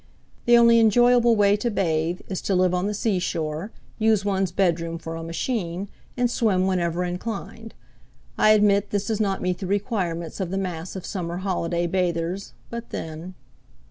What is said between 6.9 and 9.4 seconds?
inclined. I admit this does